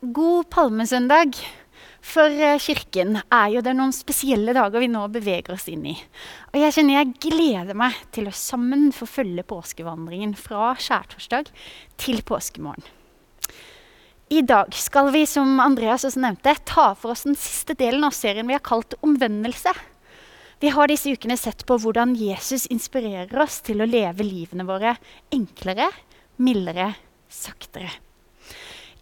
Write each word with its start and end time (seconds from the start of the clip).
God 0.00 0.46
palmesøndag 0.48 1.34
for 2.00 2.32
eh, 2.32 2.56
kirken 2.64 3.18
er 3.20 3.50
jo 3.52 3.60
det 3.60 3.74
noen 3.76 3.92
spesielle 3.92 4.54
dager 4.56 4.80
vi 4.80 4.88
nå 4.88 5.02
beveger 5.12 5.52
oss 5.52 5.66
inn 5.68 5.82
i. 5.90 5.92
Og 6.54 6.56
jeg 6.56 6.72
kjenner 6.72 6.96
jeg 6.96 7.10
gleder 7.26 7.76
meg 7.76 7.98
til 8.16 8.30
å 8.30 8.32
sammen 8.32 8.88
få 8.96 9.04
følge 9.04 9.44
påskevandringen 9.44 10.32
fra 10.40 10.72
skjærtorsdag 10.80 11.52
til 12.00 12.24
påskemorgen. 12.24 12.88
I 14.32 14.40
dag 14.40 14.72
skal 14.72 15.12
vi, 15.12 15.26
som 15.28 15.60
Andreas 15.60 16.08
også 16.08 16.24
nevnte, 16.24 16.56
ta 16.64 16.94
for 16.96 17.12
oss 17.12 17.28
den 17.28 17.36
siste 17.36 17.76
delen 17.76 18.06
av 18.08 18.16
serien 18.16 18.48
vi 18.48 18.56
har 18.56 18.64
kalt 18.64 18.96
Omvendelse. 19.04 19.76
Vi 20.64 20.72
har 20.72 20.88
disse 20.88 21.12
ukene 21.12 21.36
sett 21.36 21.66
på 21.68 21.76
hvordan 21.76 22.16
Jesus 22.16 22.70
inspirerer 22.72 23.44
oss 23.44 23.60
til 23.68 23.84
å 23.84 23.90
leve 23.90 24.24
livene 24.24 24.64
våre 24.64 24.96
enklere, 25.34 25.92
mildere, 26.40 26.94
saktere. 27.28 27.98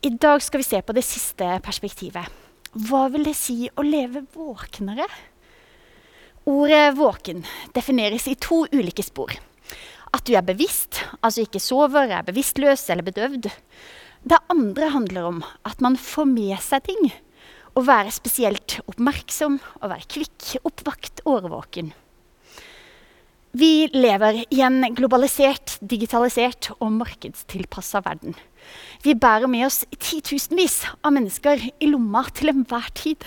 I 0.00 0.10
dag 0.14 0.42
skal 0.42 0.60
vi 0.60 0.64
se 0.66 0.78
på 0.82 0.94
det 0.94 1.02
siste 1.02 1.46
perspektivet. 1.64 2.22
Hva 2.86 3.08
vil 3.10 3.24
det 3.26 3.34
si 3.34 3.66
å 3.66 3.82
leve 3.82 4.20
våknere? 4.30 5.08
Ordet 6.46 6.94
'våken' 6.94 7.42
defineres 7.74 8.28
i 8.30 8.36
to 8.38 8.60
ulike 8.70 9.02
spor. 9.02 9.32
At 10.14 10.22
du 10.22 10.36
er 10.38 10.46
bevisst, 10.46 11.00
altså 11.18 11.42
ikke 11.42 11.58
sover, 11.58 12.12
er 12.14 12.22
bevisstløs 12.22 12.86
eller 12.94 13.02
bedøvd. 13.08 13.50
Det 14.22 14.38
andre 14.54 14.90
handler 14.94 15.26
om 15.32 15.40
at 15.66 15.82
man 15.82 15.96
får 15.98 16.30
med 16.30 16.62
seg 16.62 16.86
ting. 16.86 17.10
Å 17.74 17.82
være 17.82 18.14
spesielt 18.14 18.78
oppmerksom, 18.86 19.58
å 19.82 19.90
være 19.90 20.06
kvikk, 20.06 20.62
oppvakt, 20.62 21.24
årvåken. 21.26 21.90
Vi 23.50 23.88
lever 23.90 24.44
i 24.46 24.62
en 24.62 24.94
globalisert, 24.94 25.80
digitalisert 25.82 26.70
og 26.78 26.92
markedstilpassa 27.00 28.04
verden. 28.06 28.38
Vi 29.04 29.14
bærer 29.14 29.50
med 29.50 29.66
oss 29.68 29.84
titusenvis 29.94 30.82
av 31.02 31.14
mennesker 31.14 31.62
i 31.78 31.90
lomma 31.90 32.24
til 32.34 32.52
enhver 32.52 32.90
tid. 32.98 33.24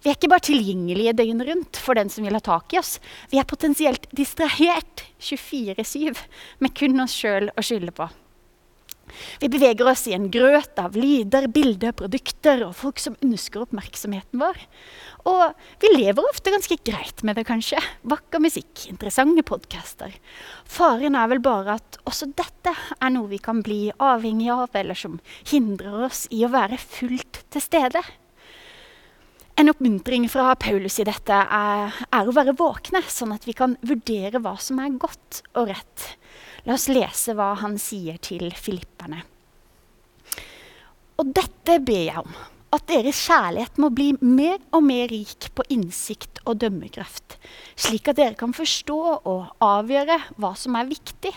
Vi 0.00 0.08
er 0.08 0.16
ikke 0.16 0.30
bare 0.32 0.46
tilgjengelige 0.48 1.16
døgnet 1.18 1.48
rundt 1.50 1.80
for 1.80 1.98
den 1.98 2.08
som 2.12 2.24
vil 2.24 2.36
ha 2.36 2.40
tak 2.44 2.72
i 2.72 2.80
oss. 2.80 2.96
Vi 3.32 3.40
er 3.40 3.48
potensielt 3.48 4.08
distrahert 4.16 5.04
24-7 5.20 6.16
med 6.64 6.76
kun 6.76 7.04
oss 7.04 7.16
sjøl 7.16 7.50
å 7.52 7.64
skylde 7.64 7.92
på. 7.96 8.08
Vi 9.42 9.50
beveger 9.52 9.88
oss 9.90 10.06
i 10.08 10.14
en 10.16 10.28
grøt 10.32 10.78
av 10.80 10.96
lyder, 10.98 11.48
bilder, 11.52 11.94
produkter 11.96 12.64
og 12.66 12.76
folk 12.78 13.02
som 13.02 13.18
ønsker 13.24 13.64
oppmerksomheten 13.64 14.40
vår. 14.42 14.60
Og 15.28 15.42
vi 15.82 15.90
lever 15.92 16.30
ofte 16.30 16.52
ganske 16.52 16.78
greit 16.86 17.24
med 17.26 17.36
det, 17.36 17.44
kanskje. 17.48 17.80
Vakker 18.08 18.40
musikk, 18.42 18.86
interessante 18.88 19.44
podcaster. 19.46 20.14
Faren 20.64 21.18
er 21.18 21.28
vel 21.32 21.42
bare 21.44 21.76
at 21.80 22.00
også 22.08 22.30
dette 22.32 22.72
er 22.72 23.12
noe 23.12 23.28
vi 23.30 23.40
kan 23.42 23.60
bli 23.64 23.90
avhengig 24.00 24.50
av, 24.54 24.70
eller 24.74 24.96
som 24.96 25.20
hindrer 25.50 26.06
oss 26.08 26.26
i 26.32 26.44
å 26.46 26.52
være 26.52 26.80
fullt 26.80 27.44
til 27.52 27.64
stede. 27.64 28.04
En 29.60 29.68
oppmuntring 29.68 30.24
fra 30.32 30.54
Paulus 30.56 30.94
i 31.02 31.04
dette 31.04 31.36
er, 31.36 31.96
er, 32.08 32.28
å 32.28 32.32
være 32.32 32.56
våkne, 32.56 33.02
sånn 33.12 33.34
at 33.34 33.44
vi 33.44 33.52
kan 33.52 33.74
vurdere 33.84 34.40
hva 34.40 34.54
som 34.56 34.80
er 34.80 34.94
godt 34.96 35.42
og 35.52 35.68
rett. 35.68 36.06
La 36.66 36.76
oss 36.76 36.88
lese 36.92 37.34
hva 37.36 37.54
han 37.62 37.78
sier 37.80 38.20
til 38.22 38.50
filipperne. 38.56 39.22
Og 41.20 41.34
dette 41.36 41.76
ber 41.84 42.06
jeg 42.06 42.20
om, 42.20 42.32
at 42.70 42.86
deres 42.86 43.18
kjærlighet 43.26 43.80
må 43.82 43.90
bli 43.92 44.12
mer 44.22 44.60
og 44.76 44.84
mer 44.86 45.08
rik 45.10 45.48
på 45.56 45.64
innsikt 45.74 46.38
og 46.46 46.60
dømmekraft, 46.62 47.34
slik 47.74 48.08
at 48.08 48.20
dere 48.20 48.38
kan 48.38 48.54
forstå 48.54 48.98
og 49.28 49.64
avgjøre 49.64 50.16
hva 50.38 50.52
som 50.58 50.78
er 50.78 50.88
viktig, 50.90 51.32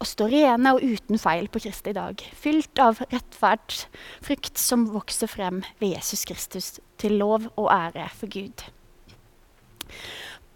og 0.00 0.08
stå 0.08 0.30
rene 0.32 0.72
og 0.74 0.82
uten 0.82 1.20
feil 1.20 1.50
på 1.52 1.62
Kristi 1.66 1.92
dag, 1.96 2.24
fylt 2.40 2.80
av 2.82 3.02
rettferd, 3.12 3.76
frykt 4.24 4.58
som 4.58 4.88
vokser 4.94 5.30
frem 5.30 5.60
ved 5.82 5.98
Jesus 5.98 6.24
Kristus, 6.28 6.72
til 6.98 7.18
lov 7.20 7.50
og 7.54 7.68
ære 7.74 8.08
for 8.16 8.32
Gud. 8.32 8.64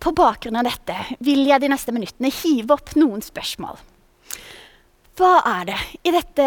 På 0.03 0.11
bakgrunn 0.17 0.59
av 0.59 0.67
dette 0.67 0.97
vil 1.23 1.45
jeg 1.47 1.63
de 1.63 1.71
neste 1.71 1.93
minuttene 1.95 2.33
hive 2.41 2.75
opp 2.75 2.97
noen 2.99 3.23
spørsmål. 3.23 3.77
Hva 5.13 5.43
er 5.45 5.67
det 5.69 5.81
i 6.09 6.13
dette 6.15 6.45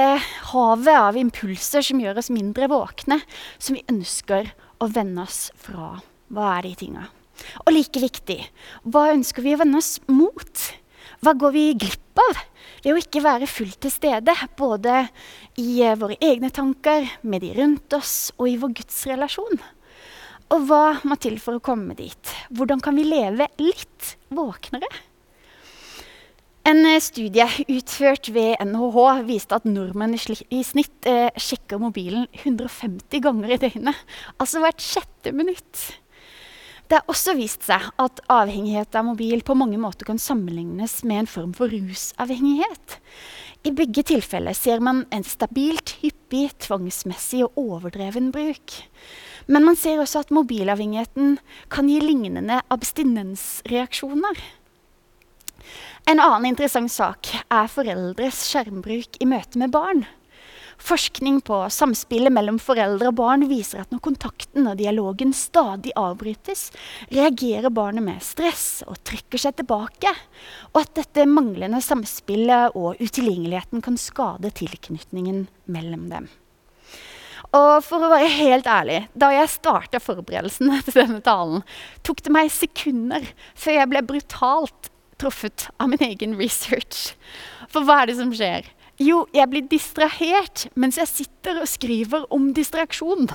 havet 0.49 0.95
av 0.97 1.17
impulser 1.19 1.85
som 1.85 1.99
gjør 2.01 2.17
oss 2.17 2.31
mindre 2.33 2.65
våkne, 2.71 3.19
som 3.61 3.77
vi 3.77 3.83
ønsker 3.91 4.49
å 4.81 4.87
vende 4.89 5.21
oss 5.21 5.51
fra? 5.61 5.99
Hva 6.33 6.47
er 6.55 6.65
de 6.65 6.71
tinga? 6.79 7.03
Og 7.61 7.69
like 7.75 8.01
viktig, 8.01 8.39
hva 8.89 9.11
ønsker 9.13 9.45
vi 9.45 9.53
å 9.53 9.61
vende 9.61 9.83
oss 9.83 9.99
mot? 10.09 10.65
Hva 11.21 11.35
går 11.37 11.53
vi 11.53 11.67
glipp 11.85 12.23
av 12.25 12.41
ved 12.81 12.91
å 12.95 12.97
ikke 13.03 13.21
være 13.27 13.53
fullt 13.53 13.83
til 13.85 13.93
stede, 13.93 14.33
både 14.57 15.03
i 15.61 15.83
eh, 15.85 15.97
våre 16.01 16.17
egne 16.17 16.49
tanker, 16.49 17.05
med 17.21 17.45
de 17.45 17.53
rundt 17.61 17.93
oss 17.93 18.31
og 18.39 18.49
i 18.49 18.57
vår 18.61 18.79
gudsrelasjon? 18.81 19.61
Og 20.57 20.65
hva 20.65 20.85
må 21.05 21.21
til 21.21 21.37
for 21.41 21.59
å 21.59 21.67
komme 21.69 21.93
dit? 21.97 22.37
Hvordan 22.49 22.81
kan 22.81 22.97
vi 22.97 23.05
leve 23.13 23.45
litt 23.61 24.15
våknere? 24.33 24.89
En 26.65 26.81
eh, 26.81 26.97
studie 26.97 27.45
utført 27.69 28.31
ved 28.33 28.57
NHH 28.65 29.25
viste 29.27 29.59
at 29.59 29.67
nordmenn 29.69 30.15
i 30.17 30.63
snitt 30.65 31.05
eh, 31.05 31.29
sjekker 31.37 31.77
mobilen 31.77 32.25
150 32.39 33.21
ganger 33.21 33.53
i 33.53 33.59
døgnet. 33.61 33.99
Altså 34.41 34.63
hvert 34.63 34.81
sjette 34.81 35.33
minutt. 35.35 35.83
Det 36.89 36.97
har 36.97 37.09
også 37.09 37.35
vist 37.37 37.65
seg 37.65 37.85
at 38.01 38.23
avhengighet 38.33 38.97
av 38.97 39.05
mobil 39.07 39.45
på 39.45 39.57
mange 39.57 39.77
måter 39.81 40.09
kan 40.09 40.21
sammenlignes 40.21 40.99
med 41.05 41.23
en 41.23 41.29
form 41.29 41.53
for 41.57 41.69
rusavhengighet. 41.69 42.97
I 43.65 43.73
begge 43.73 44.01
tilfeller 44.05 44.57
ser 44.57 44.81
man 44.81 45.05
en 45.13 45.25
stabilt, 45.25 45.95
hyppig, 46.01 46.51
tvangsmessig 46.65 47.45
og 47.45 47.61
overdreven 47.61 48.33
bruk. 48.33 48.79
Men 49.45 49.65
man 49.69 49.77
ser 49.77 50.01
også 50.01 50.25
at 50.25 50.33
mobilavhengigheten 50.33 51.39
kan 51.73 51.89
gi 51.89 52.01
lignende 52.01 52.61
abstinensreaksjoner. 52.73 54.45
En 56.05 56.19
annen 56.21 56.51
interessant 56.51 56.91
sak 56.93 57.31
er 57.49 57.71
foreldres 57.71 58.43
skjermbruk 58.51 59.17
i 59.17 59.25
møte 59.25 59.57
med 59.57 59.71
barn. 59.73 60.03
Forskning 60.77 61.39
på 61.47 61.57
samspillet 61.73 62.29
mellom 62.35 62.59
foreldre 62.61 63.09
og 63.09 63.17
barn 63.17 63.47
viser 63.49 63.81
at 63.81 63.93
når 63.95 64.03
kontakten 64.05 64.69
og 64.69 64.77
dialogen 64.77 65.33
stadig 65.33 65.95
avbrytes, 65.97 66.67
reagerer 67.09 67.73
barnet 67.73 68.05
med 68.05 68.21
stress 68.21 68.83
og 68.85 69.01
trekker 69.07 69.41
seg 69.47 69.57
tilbake, 69.57 70.13
og 70.75 70.83
at 70.83 70.93
dette 70.99 71.25
manglende 71.25 71.81
samspillet 71.81 72.77
og 72.77 73.01
utilgjengeligheten 73.01 73.81
kan 73.81 73.97
skade 73.97 74.53
tilknytningen 74.61 75.47
mellom 75.65 76.09
dem. 76.13 76.29
Og 77.55 77.79
for 77.87 78.03
å 78.03 78.11
være 78.11 78.29
helt 78.35 78.67
ærlig, 78.69 79.05
da 79.17 79.31
jeg 79.33 79.55
starta 79.57 80.03
forberedelsene 80.03 80.81
til 80.85 81.01
denne 81.01 81.23
talen, 81.25 81.65
tok 82.05 82.21
det 82.21 82.35
meg 82.35 82.53
sekunder 82.53 83.25
før 83.57 83.81
jeg 83.81 83.89
ble 83.95 84.05
brutalt 84.05 84.91
truffet 85.21 85.67
av 85.79 85.91
min 85.91 86.03
egen 86.05 86.35
research. 86.39 87.13
For 87.71 87.85
hva 87.85 88.01
er 88.01 88.11
det 88.11 88.19
som 88.19 88.33
skjer? 88.35 88.67
Jo, 89.01 89.25
jeg 89.35 89.51
blir 89.51 89.65
distrahert 89.67 90.69
mens 90.79 90.99
jeg 91.01 91.11
sitter 91.11 91.59
og 91.59 91.67
skriver 91.67 92.27
om 92.33 92.53
distraksjon. 92.55 93.27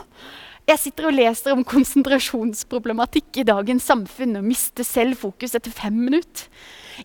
Jeg 0.71 0.79
sitter 0.79 1.09
og 1.09 1.17
leser 1.17 1.57
om 1.57 1.65
konsentrasjonsproblematikk 1.67 3.41
i 3.43 3.47
dagens 3.49 3.89
samfunn 3.91 4.39
og 4.39 4.47
mister 4.47 4.87
selv 4.87 5.19
fokus 5.19 5.57
etter 5.59 5.73
fem 5.75 5.97
minutter. 5.99 6.47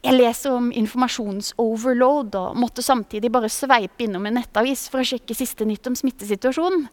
Jeg 0.03 0.15
leser 0.15 0.53
om 0.53 0.67
informasjonsoverload 0.75 2.35
og 2.35 2.57
måtte 2.59 2.83
samtidig 2.83 3.31
bare 3.31 3.51
sveipe 3.51 4.05
innom 4.05 4.27
en 4.27 4.37
nettavis 4.37 4.85
for 4.91 5.01
å 5.01 5.07
sjekke 5.07 5.37
siste 5.37 5.67
nytt 5.67 5.87
om 5.87 5.95
smittesituasjonen. 5.97 6.89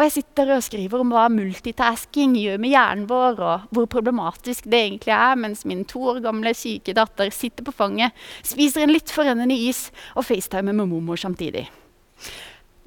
Og 0.00 0.06
jeg 0.06 0.14
sitter 0.14 0.48
og 0.54 0.62
skriver 0.64 1.02
om 1.02 1.10
hva 1.12 1.26
multitasking 1.28 2.32
gjør 2.40 2.54
med 2.62 2.72
hjernen 2.72 3.02
vår, 3.04 3.42
og 3.44 3.72
hvor 3.76 3.84
problematisk 3.92 4.64
det 4.72 4.78
egentlig 4.78 5.12
er, 5.12 5.34
mens 5.36 5.66
min 5.68 5.82
to 5.84 6.00
år 6.14 6.22
gamle 6.24 6.54
syke 6.56 6.94
datter 6.96 7.28
sitter 7.36 7.66
på 7.66 7.74
fanget, 7.76 8.16
spiser 8.40 8.86
en 8.86 8.94
litt 8.94 9.12
forrennende 9.12 9.58
is 9.68 9.90
og 10.14 10.24
facetimer 10.24 10.72
med 10.72 10.88
mormor 10.88 11.20
samtidig. 11.20 11.66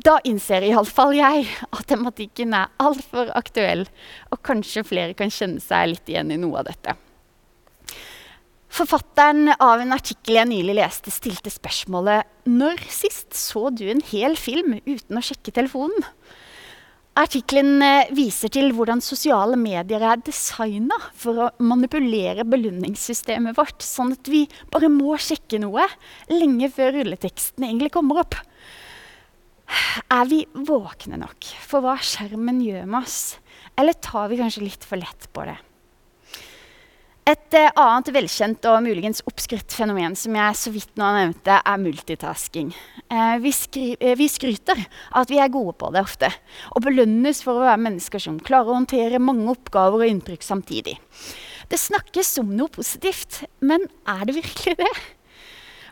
Da 0.02 0.16
innser 0.26 0.66
iallfall 0.66 1.14
jeg 1.14 1.46
at 1.70 1.86
tematikken 1.92 2.58
er 2.58 2.74
altfor 2.82 3.30
aktuell, 3.38 3.86
og 4.34 4.42
kanskje 4.42 4.82
flere 4.82 5.14
kan 5.14 5.30
kjenne 5.30 5.62
seg 5.62 5.92
litt 5.92 6.10
igjen 6.10 6.34
i 6.34 6.42
noe 6.42 6.64
av 6.64 6.72
dette. 6.72 6.98
Forfatteren 8.74 9.54
av 9.62 9.84
en 9.84 9.94
artikkel 9.94 10.40
jeg 10.40 10.50
nylig 10.50 10.80
leste, 10.80 11.14
stilte 11.14 11.54
spørsmålet 11.54 12.50
når 12.50 12.82
sist 12.90 13.38
så 13.38 13.68
du 13.70 13.86
en 13.86 14.02
hel 14.10 14.34
film 14.34 14.80
uten 14.82 15.22
å 15.22 15.22
sjekke 15.22 15.54
telefonen? 15.54 16.10
Artikkelen 17.14 17.78
eh, 17.86 18.10
viser 18.18 18.50
til 18.50 18.72
hvordan 18.74 19.02
sosiale 19.06 19.58
medier 19.60 20.02
er 20.02 20.22
designa 20.26 20.98
for 21.14 21.44
å 21.44 21.50
manipulere 21.62 22.42
belønningssystemet 22.50 23.54
vårt, 23.60 23.86
sånn 23.86 24.16
at 24.16 24.30
vi 24.34 24.48
bare 24.74 24.90
må 24.90 25.14
sjekke 25.22 25.60
noe 25.62 25.86
lenge 26.32 26.72
før 26.74 26.96
rulleteksten 26.98 27.68
egentlig 27.68 27.92
kommer 27.94 28.24
opp. 28.24 28.40
Er 30.10 30.26
vi 30.30 30.42
våkne 30.58 31.22
nok 31.22 31.52
for 31.62 31.86
hva 31.86 32.00
skjermen 32.02 32.64
gjør 32.66 32.90
med 32.90 33.04
oss, 33.04 33.38
eller 33.78 34.02
tar 34.02 34.34
vi 34.34 34.42
kanskje 34.42 34.66
litt 34.66 34.90
for 34.90 34.98
lett 34.98 35.30
på 35.38 35.46
det? 35.46 35.60
Et 37.24 37.56
uh, 37.56 37.70
annet 37.80 38.10
velkjent 38.12 38.66
og 38.68 38.82
muligens 38.84 39.22
oppskrytt 39.30 39.72
fenomen 39.72 40.12
som 40.20 40.36
jeg 40.36 40.58
så 40.60 40.72
vidt 40.76 40.98
nå 41.00 41.08
nevnte, 41.16 41.56
er 41.56 41.80
multitasking. 41.80 42.74
Uh, 43.08 43.38
vi, 43.40 43.54
uh, 43.54 44.12
vi, 44.20 44.28
skryter 44.28 44.82
at 45.16 45.32
vi 45.32 45.40
er 45.40 45.54
gode 45.54 45.72
på 45.80 45.88
det 45.96 46.02
ofte, 46.04 46.28
og 46.76 46.84
belønnes 46.84 47.40
for 47.46 47.62
å 47.62 47.64
være 47.64 47.80
mennesker 47.86 48.26
som 48.26 48.42
klarer 48.44 48.74
å 48.74 48.82
håndtere 48.82 49.24
mange 49.24 49.48
oppgaver 49.56 50.04
og 50.04 50.12
inntrykk 50.12 50.44
samtidig. 50.44 50.98
Det 51.72 51.80
snakkes 51.80 52.34
som 52.42 52.52
noe 52.60 52.68
positivt, 52.76 53.46
men 53.64 53.88
er 54.04 54.28
det 54.28 54.38
virkelig 54.42 54.76
det? 54.84 54.92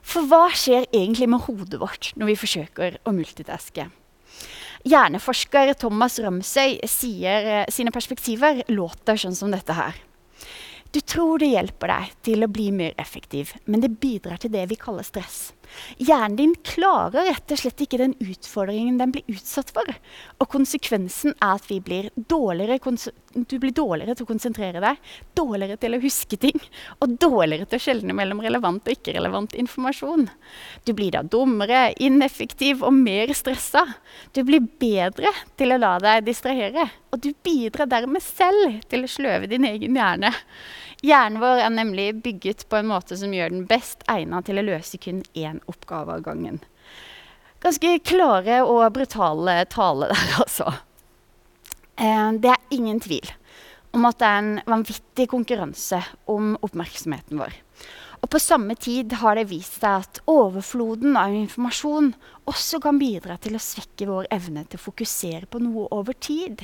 For 0.03 0.27
hva 0.27 0.49
skjer 0.51 0.89
egentlig 0.91 1.31
med 1.31 1.45
hodet 1.47 1.79
vårt 1.79 2.11
når 2.19 2.33
vi 2.33 2.39
forsøker 2.43 2.99
å 3.07 3.15
multitaske? 3.15 3.87
Hjerneforsker 4.83 5.77
Thomas 5.79 6.19
Ramsøy 6.19 6.81
sier 6.91 7.69
sine 7.71 7.93
perspektiver 7.95 8.65
låter 8.73 9.21
sånn 9.21 9.37
som 9.37 9.53
dette 9.53 9.77
her. 9.77 9.95
Du 10.91 10.99
tror 10.99 11.39
det 11.39 11.53
hjelper 11.53 11.88
deg 11.88 12.15
til 12.27 12.43
å 12.43 12.49
bli 12.51 12.65
mer 12.75 12.97
effektiv, 12.99 13.53
men 13.63 13.79
det 13.79 13.93
bidrar 14.03 14.41
til 14.43 14.51
det 14.51 14.65
vi 14.67 14.77
kaller 14.79 15.07
stress. 15.07 15.53
Hjernen 15.97 16.38
din 16.39 16.56
klarer 16.65 17.27
rett 17.29 17.53
og 17.53 17.62
slett 17.62 17.83
ikke 17.85 18.00
den 18.01 18.15
utfordringen 18.21 19.00
den 19.00 19.13
blir 19.15 19.27
utsatt 19.31 19.71
for. 19.75 19.88
Og 20.39 20.50
konsekvensen 20.51 21.35
er 21.38 21.57
at 21.57 21.68
blir 21.85 22.09
du 23.31 23.56
blir 23.59 23.71
dårligere 23.75 24.15
til 24.15 24.25
å 24.25 24.29
konsentrere 24.29 24.81
deg, 24.83 25.00
dårligere 25.38 25.79
til 25.79 25.95
å 25.95 26.01
huske 26.03 26.38
ting, 26.41 26.57
og 27.00 27.15
dårligere 27.21 27.69
til 27.69 27.79
å 27.79 27.83
skjelne 27.85 28.15
mellom 28.18 28.41
relevant 28.44 28.88
og 28.88 28.95
ikke-relevant 28.95 29.56
informasjon. 29.62 30.27
Du 30.83 30.91
blir 30.97 31.13
da 31.15 31.23
dummere, 31.23 31.94
ineffektiv 32.03 32.83
og 32.83 32.95
mer 32.97 33.31
stressa. 33.38 33.85
Du 34.35 34.44
blir 34.47 34.65
bedre 34.81 35.31
til 35.59 35.71
å 35.71 35.79
la 35.79 35.95
deg 36.03 36.27
distrahere, 36.27 36.89
og 37.12 37.24
du 37.24 37.31
bidrar 37.44 37.89
dermed 37.91 38.24
selv 38.24 38.81
til 38.91 39.06
å 39.06 39.12
sløve 39.12 39.50
din 39.51 39.67
egen 39.67 39.95
hjerne. 40.00 40.33
Hjernen 41.01 41.41
vår 41.41 41.63
er 41.63 41.71
nemlig 41.74 42.09
bygget 42.21 42.67
på 42.69 42.77
en 42.77 42.91
måte 42.91 43.15
som 43.17 43.31
gjør 43.33 43.56
den 43.56 43.63
best 43.69 44.03
egnet 44.12 44.45
til 44.45 44.62
å 44.62 44.67
løse 44.67 45.00
kun 45.01 45.24
én 45.33 45.60
oppgave 45.69 46.17
av 46.17 46.23
gangen. 46.25 46.61
Ganske 47.61 47.97
klare 48.07 48.61
og 48.65 48.87
brutale 48.95 49.61
tale 49.69 50.09
der, 50.09 50.31
altså. 50.43 50.71
Eh, 52.01 52.31
det 52.41 52.53
er 52.53 52.73
ingen 52.73 53.01
tvil 53.03 53.29
om 53.91 54.07
at 54.07 54.21
det 54.21 54.27
er 54.27 54.39
en 54.39 54.53
vanvittig 54.71 55.27
konkurranse 55.29 55.99
om 56.31 56.55
oppmerksomheten 56.63 57.41
vår. 57.41 57.53
Og 58.21 58.29
på 58.29 58.39
samme 58.39 58.75
tid 58.79 59.15
har 59.19 59.35
det 59.37 59.49
vist 59.49 59.79
seg 59.81 60.05
at 60.05 60.21
overfloden 60.29 61.17
av 61.19 61.33
informasjon 61.35 62.11
også 62.49 62.79
kan 62.83 62.99
bidra 63.01 63.37
til 63.41 63.57
å 63.57 63.63
svekke 63.63 64.07
vår 64.09 64.29
evne 64.33 64.63
til 64.69 64.79
å 64.79 64.85
fokusere 64.85 65.49
på 65.49 65.61
noe 65.63 65.87
over 65.91 66.15
tid. 66.15 66.61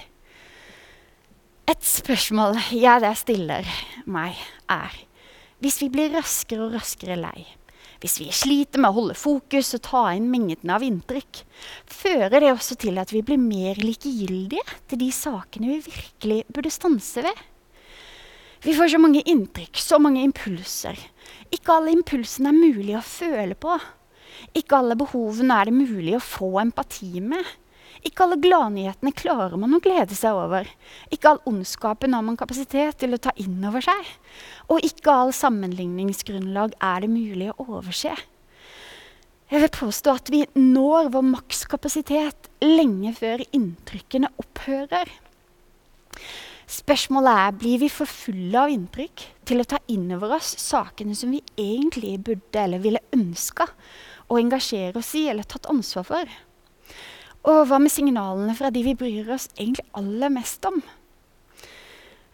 Et 1.67 1.83
spørsmål 1.83 2.61
jeg 2.71 3.03
der 3.03 3.17
stiller 3.19 3.67
meg, 4.05 4.37
er 4.71 4.93
hvis 5.59 5.81
vi 5.81 5.89
blir 5.91 6.13
raskere 6.13 6.67
og 6.67 6.77
raskere 6.77 7.17
lei, 7.19 7.47
hvis 8.01 8.19
vi 8.21 8.29
sliter 8.35 8.81
med 8.81 8.91
å 8.91 8.97
holde 8.99 9.17
fokus 9.17 9.73
og 9.77 9.83
ta 9.87 10.03
inn 10.13 10.29
mengden 10.31 10.71
av 10.73 10.85
inntrykk, 10.85 11.41
fører 11.89 12.39
det 12.43 12.53
også 12.53 12.77
til 12.83 12.99
at 13.01 13.13
vi 13.13 13.23
blir 13.25 13.41
mer 13.41 13.79
likegyldige 13.81 14.65
til 14.89 15.01
de 15.01 15.11
sakene 15.15 15.71
vi 15.71 15.79
virkelig 15.87 16.41
burde 16.53 16.73
stanse 16.73 17.25
ved? 17.25 17.45
Vi 18.65 18.73
får 18.73 18.93
så 18.93 18.99
mange 19.01 19.21
inntrykk, 19.29 19.77
så 19.77 19.99
mange 20.01 20.23
impulser. 20.25 20.97
Ikke 21.53 21.77
alle 21.77 21.93
impulsene 21.93 22.49
er 22.51 22.57
mulig 22.57 22.97
å 22.97 23.05
føle 23.05 23.57
på. 23.57 23.77
Ikke 24.57 24.79
alle 24.79 24.97
behovene 24.97 25.61
er 25.61 25.69
det 25.69 25.77
mulig 25.77 26.17
å 26.17 26.23
få 26.23 26.49
empati 26.61 27.21
med. 27.21 27.45
Ikke 28.05 28.25
alle 28.25 28.37
gladnyhetene 28.41 29.13
klarer 29.17 29.57
man 29.59 29.73
å 29.77 29.81
glede 29.83 30.15
seg 30.17 30.37
over. 30.37 30.69
Ikke 31.13 31.31
all 31.31 31.41
ondskapen 31.49 32.13
har 32.13 32.25
man 32.25 32.37
kapasitet 32.39 32.99
til 33.01 33.15
å 33.15 33.21
ta 33.21 33.33
inn 33.41 33.57
over 33.65 33.83
seg. 33.85 34.11
Og 34.69 34.85
ikke 34.85 35.13
all 35.13 35.33
sammenligningsgrunnlag 35.35 36.75
er 36.77 37.05
det 37.05 37.11
mulig 37.13 37.51
å 37.53 37.69
overse. 37.79 38.13
Jeg 39.47 39.63
vil 39.63 39.71
påstå 39.71 40.17
at 40.19 40.29
vi 40.33 40.41
når 40.59 41.13
vår 41.13 41.23
makskapasitet 41.23 42.49
lenge 42.65 43.13
før 43.15 43.45
inntrykkene 43.55 44.33
opphører. 44.43 45.13
Spørsmålet 46.67 47.39
er 47.45 47.53
blir 47.55 47.79
vi 47.79 47.87
for 47.87 48.11
fulle 48.11 48.59
av 48.59 48.73
inntrykk 48.73 49.23
til 49.47 49.63
å 49.63 49.67
ta 49.71 49.79
inn 49.93 50.09
over 50.11 50.33
oss 50.35 50.49
sakene 50.59 51.15
som 51.15 51.31
vi 51.31 51.39
egentlig 51.55 52.17
burde 52.27 52.59
eller 52.59 52.83
ville 52.83 53.05
ønska 53.15 53.69
å 54.27 54.39
engasjere 54.41 54.99
oss 54.99 55.13
i 55.15 55.29
eller 55.31 55.47
tatt 55.47 55.69
ansvar 55.71 56.03
for. 56.09 56.35
Og 57.47 57.63
hva 57.69 57.77
med 57.79 57.93
signalene 57.93 58.51
fra 58.57 58.67
de 58.75 58.81
vi 58.83 58.95
bryr 58.99 59.29
oss 59.31 59.47
egentlig 59.55 59.85
aller 59.95 60.33
mest 60.35 60.65
om? 60.67 60.81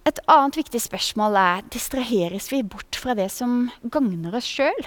Et 0.10 0.20
annet 0.26 0.58
viktig 0.58 0.82
spørsmål 0.82 1.38
er 1.38 1.68
distraheres 1.72 2.50
vi 2.52 2.64
bort 2.66 2.98
fra 2.98 3.14
det 3.16 3.30
som 3.32 3.70
gagner 3.94 4.34
oss 4.40 4.50
sjøl? 4.50 4.82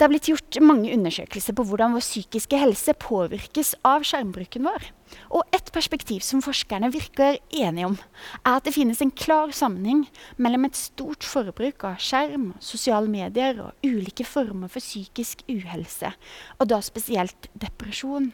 Det 0.00 0.06
er 0.06 0.12
blitt 0.14 0.30
gjort 0.30 0.56
mange 0.64 0.88
undersøkelser 0.96 1.52
på 1.52 1.66
hvordan 1.68 1.92
vår 1.92 2.00
psykiske 2.00 2.56
helse 2.56 2.94
påvirkes 3.04 3.74
av 3.84 4.00
skjermbruken 4.08 4.64
vår. 4.64 4.88
Og 5.36 5.44
et 5.52 5.68
perspektiv 5.76 6.24
som 6.24 6.40
forskerne 6.40 6.88
virker 6.94 7.36
enige 7.52 7.90
om, 7.90 7.98
er 8.40 8.56
at 8.56 8.64
det 8.64 8.72
finnes 8.78 9.04
en 9.04 9.12
klar 9.12 9.52
sammenheng 9.52 10.06
mellom 10.40 10.64
et 10.64 10.80
stort 10.80 11.26
forbruk 11.28 11.84
av 11.84 12.00
skjerm, 12.00 12.54
sosiale 12.64 13.12
medier 13.12 13.60
og 13.60 13.84
ulike 13.84 14.24
former 14.24 14.72
for 14.72 14.80
psykisk 14.80 15.44
uhelse, 15.52 16.14
og 16.56 16.72
da 16.72 16.80
spesielt 16.80 17.52
depresjon. 17.52 18.32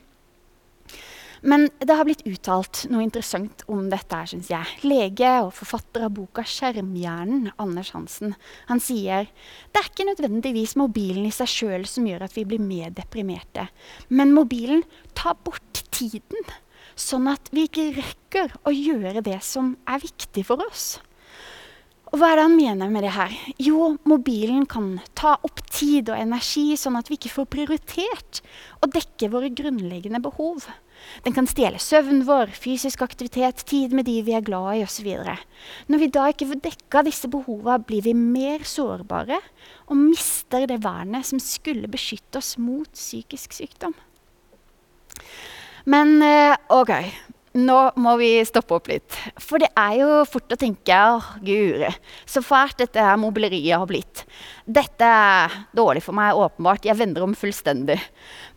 Men 1.46 1.68
det 1.78 1.94
har 1.94 2.06
blitt 2.08 2.24
uttalt 2.26 2.82
noe 2.90 3.04
interessant 3.04 3.62
om 3.70 3.84
dette, 3.90 4.18
syns 4.26 4.48
jeg. 4.50 4.66
Lege 4.82 5.30
og 5.44 5.52
forfatter 5.54 6.08
av 6.08 6.14
boka 6.16 6.42
'Skjermhjernen', 6.42 7.52
Anders 7.62 7.92
Hansen, 7.94 8.34
han 8.66 8.82
sier 8.82 9.28
det 9.70 9.78
er 9.78 9.86
ikke 9.86 10.08
nødvendigvis 10.08 10.74
mobilen 10.80 11.28
i 11.28 11.34
seg 11.34 11.52
sjøl 11.52 11.86
som 11.86 12.08
gjør 12.10 12.26
at 12.26 12.34
vi 12.34 12.44
blir 12.50 12.62
mer 12.62 12.90
deprimerte. 12.90 13.68
Men 14.10 14.34
mobilen 14.34 14.82
tar 15.14 15.38
bort 15.46 15.84
tiden, 15.94 16.50
sånn 16.98 17.28
at 17.30 17.52
vi 17.54 17.68
ikke 17.68 17.92
rekker 18.00 18.56
å 18.66 18.74
gjøre 18.74 19.22
det 19.22 19.38
som 19.46 19.76
er 19.86 20.02
viktig 20.02 20.42
for 20.48 20.64
oss. 20.66 20.96
Og 22.10 22.18
hva 22.18 22.32
er 22.32 22.40
det 22.40 22.46
han 22.46 22.58
mener 22.58 22.90
med 22.90 23.02
det 23.06 23.14
her? 23.14 23.32
Jo, 23.62 23.92
mobilen 24.06 24.66
kan 24.70 24.96
ta 25.18 25.36
opp 25.46 25.62
tid 25.70 26.10
og 26.10 26.18
energi, 26.18 26.74
sånn 26.78 26.98
at 26.98 27.10
vi 27.10 27.18
ikke 27.18 27.34
får 27.34 27.48
prioritert 27.54 28.42
å 28.82 28.90
dekke 28.90 29.30
våre 29.30 29.50
grunnleggende 29.54 30.22
behov. 30.22 30.66
Den 31.26 31.34
kan 31.36 31.48
stjele 31.50 31.80
søvnen 31.82 32.24
vår, 32.28 32.52
fysisk 32.56 33.02
aktivitet, 33.06 33.64
tid 33.68 33.94
med 33.96 34.08
de 34.08 34.18
vi 34.26 34.34
er 34.36 34.44
glad 34.46 34.78
i 34.78 34.84
osv. 34.86 35.08
Når 35.90 36.02
vi 36.02 36.10
da 36.12 36.26
ikke 36.32 36.48
får 36.52 36.62
dekka 36.64 37.04
disse 37.06 37.30
behovene, 37.32 37.80
blir 37.86 38.04
vi 38.06 38.14
mer 38.16 38.66
sårbare 38.66 39.40
og 39.86 39.96
mister 40.00 40.66
det 40.68 40.82
vernet 40.84 41.26
som 41.28 41.42
skulle 41.42 41.90
beskytte 41.90 42.40
oss 42.42 42.56
mot 42.58 42.90
psykisk 42.94 43.56
sykdom. 43.56 43.94
Men 45.86 46.16
eh, 46.24 46.56
OK, 46.74 46.90
nå 47.56 47.78
må 48.02 48.12
vi 48.20 48.30
stoppe 48.46 48.76
opp 48.76 48.90
litt. 48.90 49.16
For 49.40 49.62
det 49.62 49.70
er 49.78 49.96
jo 50.00 50.20
fort 50.28 50.52
å 50.52 50.58
tenke 50.60 50.96
åh, 50.96 51.30
guri, 51.44 51.90
så 52.28 52.42
fælt 52.44 52.82
dette 52.82 53.02
her 53.02 53.18
mobileriet 53.20 53.78
har 53.78 53.88
blitt. 53.88 54.24
Dette 54.66 55.08
er 55.08 55.56
dårlig 55.76 56.04
for 56.04 56.16
meg, 56.16 56.36
åpenbart. 56.36 56.86
Jeg 56.88 56.98
vender 56.98 57.24
om 57.26 57.36
fullstendig. 57.38 57.98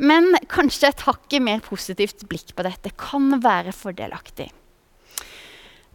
Men 0.03 0.31
kanskje 0.51 0.91
et 0.91 1.05
hakket 1.07 1.45
mer 1.45 1.63
positivt 1.65 2.27
blikk 2.29 2.53
på 2.55 2.67
dette 2.67 2.93
kan 2.99 3.39
være 3.43 3.75
fordelaktig. 3.75 4.49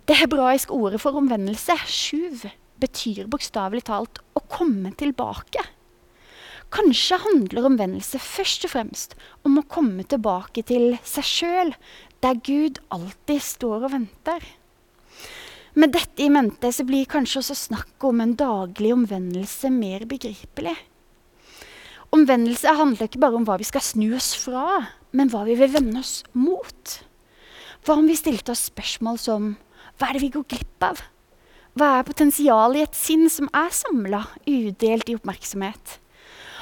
Det 0.04 0.18
hebraiske 0.20 0.74
ordet 0.76 1.00
for 1.00 1.16
omvendelse, 1.16 1.78
sjuv, 1.88 2.44
betyr 2.80 3.28
bokstavelig 3.32 3.86
talt 3.88 4.20
å 4.36 4.42
komme 4.52 4.92
tilbake. 5.00 5.62
Kanskje 6.74 7.20
handler 7.22 7.68
omvendelse 7.68 8.18
først 8.18 8.64
og 8.66 8.72
fremst 8.72 9.14
om 9.46 9.60
å 9.60 9.66
komme 9.70 10.02
tilbake 10.10 10.64
til 10.66 10.96
seg 11.06 11.28
sjøl, 11.28 11.70
der 12.24 12.40
Gud 12.40 12.80
alltid 12.94 13.42
står 13.44 13.84
og 13.84 13.92
venter. 13.92 14.44
Med 15.74 15.92
dette 15.92 16.22
i 16.22 16.30
mente 16.32 16.70
så 16.72 16.86
blir 16.86 17.08
kanskje 17.10 17.42
også 17.42 17.56
snakket 17.66 18.06
om 18.08 18.22
en 18.22 18.36
daglig 18.38 18.92
omvendelse 18.94 19.68
mer 19.74 20.06
begripelig. 20.08 20.76
Omvendelse 22.14 22.76
handler 22.78 23.08
ikke 23.08 23.20
bare 23.20 23.40
om 23.40 23.44
hva 23.44 23.58
vi 23.60 23.66
skal 23.66 23.82
snu 23.82 24.06
oss 24.16 24.30
fra, 24.38 24.84
men 25.12 25.32
hva 25.32 25.42
vi 25.48 25.56
vil 25.58 25.72
vende 25.74 25.98
oss 26.00 26.22
mot. 26.32 26.94
Hva 27.84 27.98
om 27.98 28.06
vi 28.08 28.16
stilte 28.16 28.54
oss 28.54 28.68
spørsmål 28.70 29.18
som 29.20 29.50
hva 29.98 30.08
er 30.08 30.16
det 30.16 30.24
vi 30.24 30.32
går 30.36 30.46
glipp 30.54 30.86
av? 30.86 31.02
Hva 31.74 31.90
er 31.98 32.06
potensialet 32.06 32.78
i 32.78 32.86
et 32.86 32.96
sinn 32.96 33.26
som 33.28 33.50
er 33.50 33.74
samla, 33.74 34.22
udelt 34.46 35.10
i 35.10 35.18
oppmerksomhet? 35.18 35.98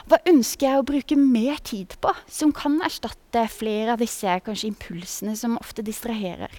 Hva 0.08 0.18
ønsker 0.28 0.66
jeg 0.68 0.80
å 0.80 0.86
bruke 0.86 1.16
mer 1.18 1.60
tid 1.62 1.94
på, 2.02 2.12
som 2.26 2.52
kan 2.54 2.80
erstatte 2.84 3.44
flere 3.52 3.94
av 3.94 4.02
disse 4.02 4.34
kanskje 4.46 4.72
impulsene 4.72 5.36
som 5.38 5.58
ofte 5.60 5.84
distraherer? 5.86 6.52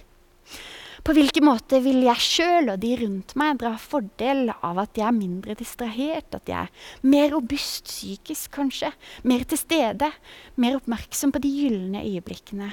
På 1.04 1.12
hvilken 1.12 1.44
måte 1.44 1.82
vil 1.84 2.00
jeg 2.06 2.24
sjøl 2.24 2.70
og 2.72 2.80
de 2.80 2.94
rundt 3.02 3.34
meg 3.36 3.58
dra 3.60 3.74
fordel 3.76 4.48
av 4.54 4.80
at 4.80 4.96
jeg 4.96 5.04
er 5.04 5.16
mindre 5.16 5.56
distrahert, 5.58 6.32
at 6.32 6.48
jeg 6.48 6.56
er 6.64 7.10
mer 7.12 7.28
robust 7.34 7.90
psykisk, 7.90 8.48
kanskje, 8.56 8.88
mer 9.28 9.44
til 9.44 9.60
stede, 9.60 10.08
mer 10.56 10.78
oppmerksom 10.78 11.34
på 11.34 11.44
de 11.44 11.52
gylne 11.52 12.06
øyeblikkene? 12.08 12.70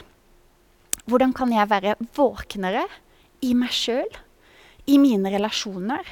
Hvordan 1.11 1.35
kan 1.35 1.51
jeg 1.51 1.71
være 1.73 1.97
våknere 2.15 2.85
i 3.43 3.51
meg 3.57 3.73
sjøl, 3.75 4.07
i 4.87 4.95
mine 5.01 5.31
relasjoner, 5.33 6.07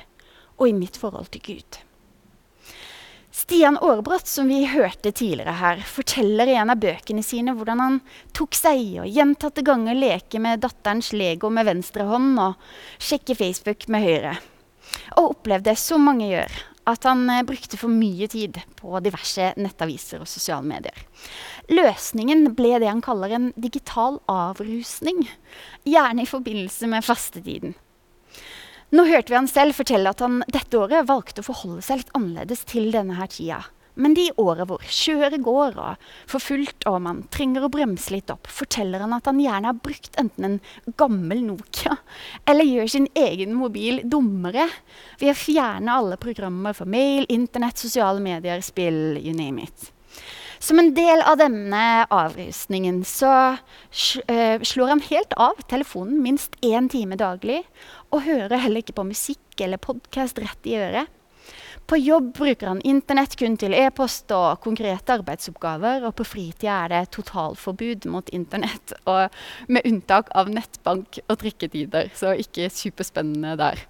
og 0.60 0.68
i 0.68 0.76
mitt 0.76 1.00
forhold 1.00 1.32
til 1.34 1.46
Gud. 1.46 1.80
Stian 3.40 3.78
Aarbrot, 3.82 4.28
som 4.28 4.48
vi 4.48 4.66
hørte 4.68 5.12
tidligere 5.16 5.54
her, 5.62 5.84
forteller 5.88 6.50
i 6.52 6.58
en 6.60 6.74
av 6.74 6.82
bøkene 6.84 7.22
sine 7.24 7.54
hvordan 7.56 7.80
han 7.80 8.00
tok 8.36 8.58
seg 8.58 8.82
i 8.82 8.98
å 9.00 9.06
gjentatte 9.08 9.64
ganger 9.64 9.96
leke 9.96 10.42
med 10.44 10.60
datterens 10.66 11.14
Lego 11.16 11.48
med 11.54 11.70
venstre 11.70 12.04
hånd 12.10 12.36
og 12.44 12.74
sjekke 13.00 13.38
Facebook 13.40 13.88
med 13.88 14.04
høyre. 14.04 14.34
Og 15.16 15.38
opplevde, 15.38 15.78
som 15.80 16.04
mange 16.04 16.28
gjør, 16.28 16.60
at 16.92 17.08
han 17.08 17.24
eh, 17.32 17.46
brukte 17.48 17.80
for 17.80 17.94
mye 17.94 18.28
tid 18.28 18.60
på 18.76 19.00
diverse 19.06 19.54
nettaviser 19.56 20.20
og 20.20 20.28
sosiale 20.28 20.68
medier. 20.68 21.00
Løsningen 21.72 22.50
ble 22.58 22.76
det 22.84 22.92
han 22.92 23.06
kaller 23.06 23.38
en 23.38 23.52
digital 23.56 24.20
avrusning, 24.28 25.30
gjerne 25.88 26.28
i 26.28 26.34
forbindelse 26.36 26.92
med 26.92 27.08
fastetiden. 27.08 27.78
Nå 28.90 29.04
hørte 29.06 29.30
vi 29.30 29.38
han 29.38 29.50
selv 29.50 29.78
fortelle 29.78 30.10
at 30.10 30.22
han 30.26 30.40
dette 30.50 30.78
året 30.80 31.06
valgte 31.10 31.44
å 31.44 31.50
forholde 31.52 31.84
seg 31.86 32.02
litt 32.02 32.16
annerledes 32.18 32.64
til 32.70 32.90
denne 32.94 33.20
her 33.20 33.30
tida. 33.30 33.60
Men 34.00 34.16
de 34.16 34.30
åra 34.40 34.64
hvor 34.66 34.82
kjøret 34.82 35.44
går 35.44 35.76
og 35.78 36.10
for 36.30 36.42
fullt 36.42 36.86
og 36.88 37.02
man 37.04 37.20
trenger 37.34 37.66
å 37.68 37.72
bremse 37.74 38.14
litt 38.14 38.32
opp, 38.32 38.48
forteller 38.48 39.04
han 39.04 39.14
at 39.18 39.28
han 39.28 39.42
gjerne 39.44 39.70
har 39.74 39.82
brukt 39.84 40.16
enten 40.22 40.48
en 40.48 40.58
gammel 40.98 41.44
Nokia 41.44 41.98
eller 42.48 42.70
gjør 42.70 42.92
sin 42.96 43.10
egen 43.20 43.54
mobil 43.60 44.02
dummere 44.08 44.70
ved 45.20 45.34
å 45.34 45.38
fjerne 45.38 46.00
alle 46.00 46.18
programmer 46.22 46.78
for 46.78 46.90
mail, 46.90 47.28
internett, 47.30 47.82
sosiale 47.82 48.24
medier, 48.24 48.64
spill, 48.66 49.20
you 49.20 49.36
name 49.36 49.68
it. 49.68 49.92
Som 50.60 50.80
en 50.80 50.92
del 50.94 51.22
av 51.24 51.38
denne 51.40 51.84
avrusningen 52.12 53.04
så 53.08 53.32
uh, 53.56 54.58
slår 54.62 54.92
han 54.92 55.04
helt 55.08 55.36
av 55.40 55.62
telefonen 55.72 56.20
minst 56.24 56.58
én 56.60 56.90
time 56.92 57.16
daglig, 57.20 57.62
og 58.12 58.26
hører 58.26 58.60
heller 58.60 58.84
ikke 58.84 58.98
på 58.98 59.08
musikk 59.08 59.64
eller 59.64 59.80
podkast 59.80 60.42
rett 60.44 60.68
i 60.68 60.76
øret. 60.82 61.16
På 61.90 61.98
jobb 61.98 62.34
bruker 62.38 62.70
han 62.70 62.82
internett 62.86 63.34
kun 63.40 63.56
til 63.58 63.74
e-post 63.74 64.30
og 64.36 64.60
konkrete 64.62 65.16
arbeidsoppgaver, 65.16 66.04
og 66.06 66.14
på 66.20 66.28
fritida 66.28 66.84
er 66.84 66.92
det 66.92 67.14
totalforbud 67.16 68.06
mot 68.12 68.30
internett, 68.36 68.94
med 69.74 69.88
unntak 69.88 70.30
av 70.38 70.52
nettbank 70.54 71.22
og 71.26 71.40
trikketider, 71.40 72.12
så 72.14 72.36
ikke 72.38 72.68
superspennende 72.74 73.56
der. 73.64 73.88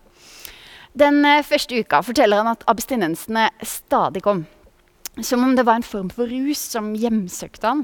Den 1.00 1.20
eh, 1.26 1.44
første 1.46 1.82
uka 1.82 2.00
forteller 2.06 2.42
han 2.42 2.54
at 2.54 2.64
abstinensene 2.72 3.50
stadig 3.66 4.24
kom. 4.26 4.46
Som 5.26 5.44
om 5.44 5.56
det 5.56 5.66
var 5.68 5.80
en 5.80 5.86
form 5.86 6.10
for 6.14 6.30
rus 6.32 6.62
som 6.76 6.94
hjemsøkte 6.96 7.68
han. 7.68 7.84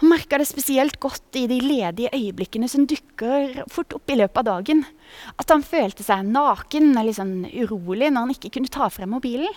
Han 0.00 0.10
merka 0.12 0.38
det 0.40 0.48
spesielt 0.48 0.98
godt 1.00 1.38
i 1.38 1.46
de 1.48 1.60
ledige 1.62 2.10
øyeblikkene 2.12 2.68
som 2.68 2.88
dukker 2.88 3.62
fort 3.72 3.94
opp 3.96 4.10
i 4.12 4.18
løpet 4.18 4.42
av 4.42 4.48
dagen. 4.50 4.82
At 5.40 5.52
han 5.52 5.64
følte 5.64 6.04
seg 6.04 6.26
naken 6.28 6.92
eller 6.98 7.16
sånn 7.16 7.46
urolig 7.48 8.10
når 8.10 8.26
han 8.26 8.34
ikke 8.34 8.52
kunne 8.58 8.72
ta 8.72 8.90
frem 8.92 9.14
mobilen. 9.14 9.52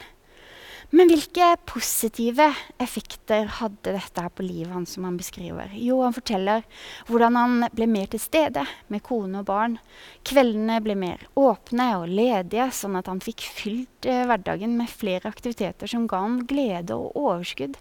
Men 0.89 1.12
hvilke 1.12 1.51
positive 1.69 2.48
effekter 2.81 3.46
hadde 3.60 3.91
dette 3.93 4.24
på 4.34 4.46
livet 4.46 4.74
hans? 4.74 4.96
som 4.96 5.05
Han 5.05 5.19
beskriver? 5.19 5.69
Jo, 5.77 6.00
han 6.01 6.15
forteller 6.15 6.63
hvordan 7.05 7.38
han 7.38 7.67
ble 7.77 7.86
mer 7.86 8.10
til 8.10 8.22
stede 8.24 8.63
med 8.89 9.03
kone 9.05 9.43
og 9.43 9.46
barn. 9.51 9.77
Kveldene 10.25 10.79
ble 10.81 10.96
mer 10.98 11.27
åpne 11.38 11.91
og 12.00 12.10
ledige, 12.10 12.72
sånn 12.74 12.98
at 12.98 13.12
han 13.12 13.22
fikk 13.22 13.46
fylt 13.46 14.10
eh, 14.10 14.25
hverdagen 14.25 14.74
med 14.79 14.89
flere 14.89 15.29
aktiviteter 15.29 15.91
som 15.91 16.10
ga 16.10 16.24
han 16.25 16.41
glede 16.50 16.98
og 16.98 17.13
overskudd. 17.13 17.77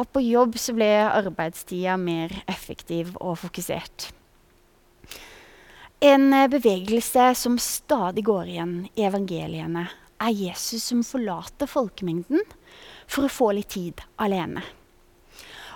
Og 0.00 0.08
på 0.08 0.24
jobb 0.24 0.56
så 0.56 0.72
ble 0.72 0.88
arbeidstida 1.10 2.00
mer 2.00 2.32
effektiv 2.48 3.12
og 3.20 3.36
fokusert. 3.44 4.14
En 6.00 6.30
eh, 6.32 6.48
bevegelse 6.48 7.34
som 7.36 7.60
stadig 7.60 8.24
går 8.24 8.48
igjen 8.48 8.78
i 8.96 9.04
evangeliene, 9.04 9.90
er 10.20 10.34
Jesus 10.36 10.84
som 10.90 11.00
forlater 11.06 11.70
folkemengden 11.70 12.44
for 13.10 13.26
å 13.26 13.32
få 13.32 13.52
litt 13.56 13.72
tid 13.74 14.02
alene. 14.20 14.62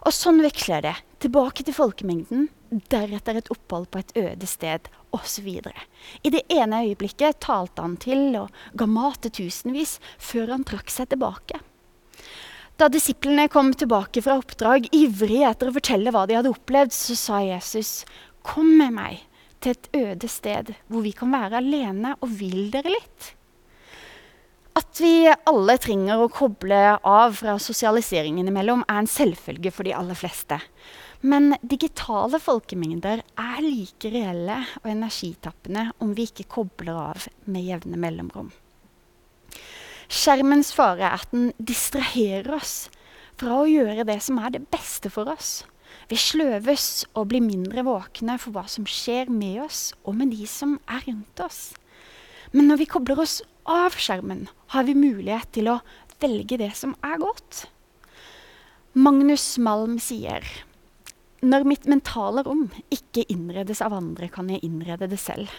Og 0.04 0.12
sånn 0.12 0.42
veksler 0.44 0.84
det. 0.84 0.94
Tilbake 1.24 1.64
til 1.64 1.72
folkemengden, 1.72 2.48
deretter 2.92 3.38
et 3.40 3.48
opphold 3.52 3.88
på 3.92 4.02
et 4.02 4.10
øde 4.20 4.48
sted 4.48 4.90
osv. 5.16 5.46
I 5.48 6.32
det 6.34 6.42
ene 6.52 6.82
øyeblikket 6.84 7.40
talte 7.44 7.84
han 7.84 7.94
til 8.02 8.34
og 8.36 8.52
ga 8.76 8.88
mat 8.90 9.22
til 9.24 9.32
tusenvis, 9.40 9.96
før 10.18 10.52
han 10.52 10.66
trakk 10.68 10.92
seg 10.92 11.08
tilbake. 11.14 11.62
Da 12.76 12.90
disiplene 12.90 13.46
kom 13.48 13.70
tilbake 13.72 14.20
fra 14.24 14.36
oppdrag, 14.40 14.90
ivrige 14.92 15.48
etter 15.48 15.70
å 15.70 15.76
fortelle 15.76 16.12
hva 16.12 16.26
de 16.26 16.36
hadde 16.36 16.52
opplevd, 16.52 16.92
så 16.92 17.14
sa 17.16 17.38
Jesus, 17.40 18.04
'Kom 18.42 18.76
med 18.76 18.92
meg 18.92 19.22
til 19.60 19.70
et 19.72 19.88
øde 19.94 20.28
sted 20.28 20.74
hvor 20.90 21.00
vi 21.00 21.12
kan 21.12 21.30
være 21.30 21.62
alene, 21.62 22.16
og 22.20 22.28
vil 22.28 22.70
dere 22.70 22.90
litt?' 22.90 23.32
At 24.74 24.98
vi 24.98 25.28
alle 25.30 25.76
trenger 25.78 26.18
å 26.18 26.30
koble 26.34 26.78
av 26.98 27.36
fra 27.38 27.54
sosialiseringen 27.62 28.48
imellom, 28.50 28.82
er 28.90 29.04
en 29.04 29.10
selvfølge 29.10 29.70
for 29.70 29.86
de 29.86 29.94
aller 29.94 30.18
fleste. 30.18 30.58
Men 31.22 31.54
digitale 31.62 32.40
folkemengder 32.42 33.22
er 33.22 33.60
like 33.62 34.10
reelle 34.10 34.58
og 34.82 34.88
energitappende 34.90 35.86
om 36.02 36.10
vi 36.18 36.26
ikke 36.26 36.48
kobler 36.56 36.98
av 36.98 37.28
med 37.46 37.64
jevne 37.64 38.00
mellomrom. 38.02 38.50
Skjermens 40.10 40.74
fare 40.74 41.06
er 41.06 41.22
at 41.22 41.30
den 41.32 41.52
distraherer 41.56 42.58
oss 42.58 42.74
fra 43.40 43.62
å 43.62 43.70
gjøre 43.70 44.04
det 44.10 44.18
som 44.26 44.42
er 44.42 44.52
det 44.56 44.66
beste 44.74 45.10
for 45.12 45.30
oss. 45.30 45.62
Vi 46.10 46.18
sløves 46.20 47.06
og 47.14 47.30
blir 47.30 47.46
mindre 47.46 47.86
våkne 47.86 48.36
for 48.42 48.52
hva 48.52 48.66
som 48.68 48.84
skjer 48.90 49.30
med 49.30 49.62
oss 49.64 49.92
og 50.02 50.18
med 50.18 50.34
de 50.34 50.50
som 50.50 50.76
er 50.90 51.06
rundt 51.06 51.46
oss. 51.46 51.62
Men 52.54 52.70
når 52.70 52.84
vi 52.84 52.90
kobler 52.90 53.20
oss 53.24 53.40
av 53.66 53.96
skjermen, 53.98 54.46
har 54.74 54.86
vi 54.86 54.94
mulighet 54.94 55.50
til 55.56 55.72
å 55.72 55.80
velge 56.22 56.58
det 56.60 56.70
som 56.78 56.94
er 57.04 57.18
godt. 57.22 57.64
Magnus 58.94 59.56
Malm 59.58 59.98
sier 59.98 60.46
når 61.44 61.66
mitt 61.68 61.86
mentale 61.90 62.44
rom 62.46 62.68
ikke 62.94 63.26
innredes 63.28 63.82
av 63.84 63.92
andre, 63.92 64.30
kan 64.32 64.48
jeg 64.48 64.62
innrede 64.64 65.10
det 65.10 65.18
selv. 65.20 65.50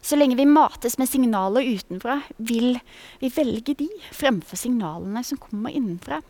Så 0.00 0.16
lenge 0.16 0.38
vi 0.38 0.46
mates 0.48 0.96
med 0.98 1.10
signaler 1.10 1.66
utenfra, 1.66 2.20
vil 2.38 2.78
vi 3.20 3.30
velge 3.34 3.74
de 3.78 3.88
fremfor 4.14 4.58
signalene 4.58 5.22
som 5.26 5.40
kommer 5.42 5.74
innenfra. 5.74 6.22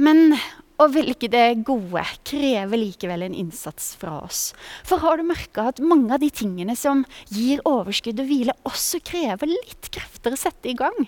Men 0.00 0.38
å 0.82 0.90
velge 0.90 1.30
det 1.30 1.62
gode 1.66 2.02
krever 2.26 2.80
likevel 2.80 3.24
en 3.26 3.36
innsats 3.38 3.92
fra 4.00 4.18
oss. 4.24 4.50
For 4.88 5.02
har 5.02 5.18
du 5.18 5.26
merka 5.28 5.68
at 5.70 5.82
mange 5.82 6.12
av 6.14 6.22
de 6.22 6.30
tingene 6.34 6.76
som 6.78 7.04
gir 7.30 7.62
overskudd 7.68 8.20
og 8.22 8.28
hvile, 8.28 8.56
også 8.68 9.02
krever 9.06 9.50
litt 9.50 9.90
krefter 9.94 10.34
å 10.34 10.40
sette 10.40 10.72
i 10.72 10.78
gang? 10.78 11.04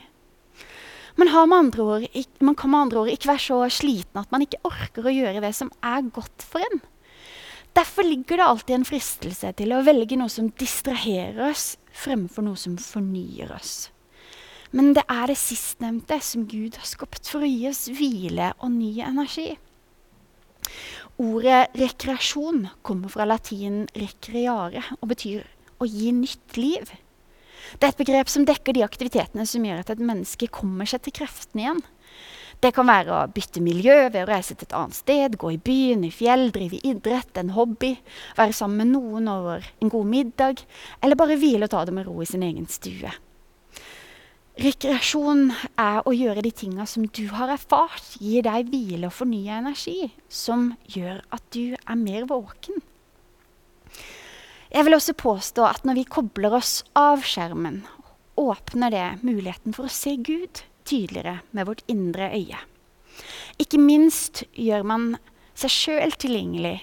Man, 1.16 1.31
ord, 1.31 2.09
man, 2.43 2.57
kan 2.59 2.73
med 2.73 2.81
andre 2.81 3.04
ord 3.04 3.12
ikke 3.12 3.31
være 3.31 3.45
så 3.45 3.61
sliten 3.71 4.19
at 4.19 4.33
man 4.35 4.43
ikke 4.43 4.62
orker 4.66 5.07
å 5.07 5.14
gjøre 5.14 5.45
det 5.45 5.52
som 5.54 5.71
er 5.87 6.11
godt 6.14 6.43
for 6.43 6.64
en. 6.64 6.83
Derfor 7.75 8.07
ligger 8.07 8.38
det 8.38 8.47
alltid 8.47 8.76
en 8.76 8.87
fristelse 8.87 9.50
til 9.59 9.75
å 9.75 9.83
velge 9.87 10.19
noe 10.19 10.31
som 10.31 10.50
distraherer 10.59 11.50
oss, 11.50 11.75
fremfor 11.95 12.47
noe 12.47 12.59
som 12.59 12.76
fornyer 12.78 13.50
oss. 13.54 13.88
Men 14.75 14.90
det 14.97 15.04
er 15.11 15.31
det 15.31 15.38
sistnevnte 15.38 16.19
som 16.23 16.49
Gud 16.50 16.81
har 16.81 16.87
skapt 16.87 17.31
for 17.31 17.47
å 17.47 17.50
gi 17.50 17.69
oss 17.71 17.87
hvile 17.95 18.50
og 18.59 18.75
ny 18.75 18.97
energi. 19.07 19.52
Ordet 21.23 21.76
rekreasjon 21.78 22.68
kommer 22.83 23.12
fra 23.12 23.26
latin 23.28 23.87
'recreare' 23.94 24.83
og 25.00 25.09
betyr 25.12 25.44
å 25.78 25.87
gi 25.87 26.12
nytt 26.12 26.56
liv. 26.59 26.90
Det 27.78 27.87
er 27.87 27.92
et 27.92 28.02
begrep 28.02 28.30
som 28.30 28.44
dekker 28.47 28.75
de 28.75 28.85
aktivitetene 28.87 29.47
som 29.47 29.64
gjør 29.64 29.83
at 29.83 29.92
et 29.94 30.02
menneske 30.02 30.50
kommer 30.52 30.88
seg 30.88 31.04
til 31.04 31.14
kreftene 31.21 31.62
igjen. 31.64 31.83
Det 32.62 32.71
kan 32.75 32.87
være 32.88 33.12
å 33.12 33.28
bytte 33.35 33.61
miljø 33.61 33.97
ved 34.09 34.23
å 34.23 34.28
reise 34.30 34.54
til 34.54 34.68
et 34.68 34.76
annet 34.78 34.97
sted, 34.97 35.37
gå 35.40 35.50
i 35.52 35.61
byen, 35.61 36.04
i 36.06 36.12
fjell, 36.14 36.49
drive 36.54 36.78
idrett, 36.87 37.35
en 37.37 37.52
hobby, 37.56 37.97
være 38.38 38.56
sammen 38.56 38.80
med 38.80 38.94
noen 38.94 39.28
over 39.28 39.66
en 39.83 39.92
god 39.92 40.09
middag, 40.09 40.62
eller 41.02 41.18
bare 41.18 41.37
hvile 41.40 41.68
og 41.68 41.75
ta 41.75 41.85
det 41.85 41.97
med 41.97 42.06
ro 42.09 42.23
i 42.23 42.28
sin 42.30 42.47
egen 42.47 42.68
stue. 42.71 43.11
Rekreasjon 44.55 45.49
er 45.83 46.05
å 46.07 46.13
gjøre 46.15 46.45
de 46.47 46.53
tinga 46.55 46.85
som 46.87 47.09
du 47.11 47.25
har 47.35 47.51
erfart, 47.57 48.13
gir 48.23 48.45
deg 48.47 48.69
hvile 48.71 49.09
og 49.09 49.17
fornya 49.17 49.59
energi, 49.59 50.13
som 50.31 50.69
gjør 50.87 51.25
at 51.35 51.43
du 51.57 51.75
er 51.75 51.99
mer 51.99 52.29
våken. 52.31 52.79
Jeg 54.71 54.87
vil 54.87 54.95
også 54.95 55.17
påstå 55.19 55.67
at 55.67 55.83
når 55.87 55.99
vi 55.99 56.07
kobler 56.17 56.55
oss 56.61 56.85
av 56.99 57.27
skjermen, 57.27 57.83
åpner 58.39 58.95
det 58.95 59.09
muligheten 59.27 59.75
for 59.75 59.87
å 59.87 59.95
se 59.95 60.15
Gud 60.23 60.63
tydeligere 60.87 61.41
med 61.51 61.67
vårt 61.67 61.83
indre 61.91 62.31
øye. 62.35 62.63
Ikke 63.59 63.79
minst 63.83 64.45
gjør 64.55 64.87
man 64.87 65.15
seg 65.59 65.71
sjøl 65.71 66.15
tilgjengelig 66.19 66.77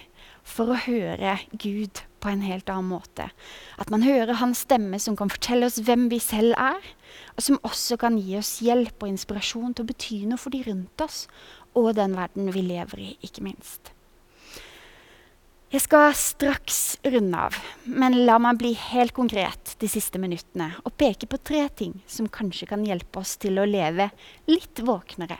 for 0.44 0.72
å 0.72 0.80
høre 0.84 1.38
Gud 1.52 2.04
på 2.22 2.30
en 2.30 2.44
helt 2.44 2.70
annen 2.72 2.90
måte. 2.92 3.28
At 3.80 3.90
man 3.92 4.04
hører 4.06 4.40
hans 4.40 4.64
stemme 4.66 5.00
som 5.02 5.16
kan 5.18 5.32
fortelle 5.32 5.68
oss 5.68 5.80
hvem 5.84 6.08
vi 6.12 6.20
selv 6.22 6.56
er, 6.60 6.80
og 7.36 7.44
som 7.46 7.60
også 7.66 7.98
kan 8.00 8.18
gi 8.20 8.36
oss 8.38 8.58
hjelp 8.64 9.02
og 9.02 9.10
inspirasjon 9.12 9.74
til 9.74 9.84
å 9.84 9.90
bety 9.90 10.22
noe 10.28 10.40
for 10.40 10.54
de 10.54 10.62
rundt 10.68 11.04
oss, 11.04 11.26
og 11.78 11.94
den 11.96 12.16
verden 12.18 12.52
vi 12.52 12.64
lever 12.66 13.00
i, 13.00 13.10
ikke 13.24 13.44
minst. 13.44 13.92
Jeg 15.72 15.86
skal 15.86 16.10
straks 16.12 16.78
runde 17.00 17.38
av, 17.48 17.54
men 17.88 18.18
la 18.26 18.34
meg 18.44 18.58
bli 18.60 18.74
helt 18.76 19.14
konkret 19.16 19.72
de 19.80 19.88
siste 19.88 20.20
minuttene 20.20 20.66
og 20.82 20.92
peke 21.00 21.24
på 21.24 21.38
tre 21.40 21.62
ting 21.72 21.94
som 22.04 22.28
kanskje 22.28 22.68
kan 22.74 22.84
hjelpe 22.84 23.22
oss 23.22 23.38
til 23.40 23.56
å 23.56 23.64
leve 23.64 24.10
litt 24.52 24.82
våknere. 24.84 25.38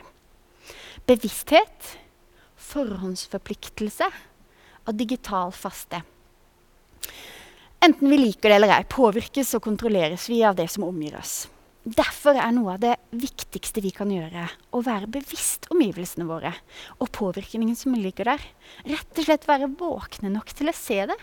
Bevissthet, 1.05 1.91
forhåndsforpliktelse 2.57 4.09
og 4.87 4.97
digital 4.97 5.53
faste. 5.53 6.01
Enten 7.83 8.09
vi 8.09 8.17
liker 8.17 8.49
det 8.49 8.57
eller 8.57 8.73
ei, 8.79 8.83
påvirkes 8.89 9.53
og 9.57 9.65
kontrolleres 9.65 10.25
vi 10.31 10.41
av 10.47 10.57
det 10.57 10.69
som 10.71 10.85
omgir 10.87 11.17
oss. 11.19 11.43
Derfor 11.83 12.37
er 12.39 12.53
noe 12.55 12.77
av 12.77 12.79
det 12.79 12.93
viktigste 13.11 13.81
vi 13.83 13.89
kan 13.91 14.07
gjøre, 14.07 14.45
å 14.71 14.79
være 14.85 15.09
bevisst 15.11 15.65
omgivelsene 15.73 16.23
våre 16.29 16.53
og 17.03 17.09
påvirkningen 17.11 17.75
som 17.75 17.97
ligger 17.99 18.29
der. 18.31 18.45
Rett 18.87 19.19
og 19.19 19.27
slett 19.27 19.47
være 19.49 19.67
våkne 19.67 20.31
nok 20.31 20.53
til 20.55 20.71
å 20.71 20.75
se 20.77 21.01
det, 21.11 21.17